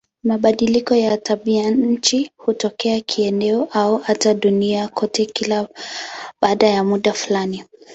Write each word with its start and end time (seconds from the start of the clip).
Mabadiliko 0.23 0.95
ya 0.95 1.17
tabianchi 1.17 2.31
hutokea 2.37 2.99
kieneo 3.01 3.67
au 3.71 3.97
hata 3.97 4.33
duniani 4.33 4.89
kote 4.89 5.25
kila 5.25 5.67
baada 6.41 6.67
ya 6.67 6.83
muda 6.83 7.13
fulani. 7.13 7.63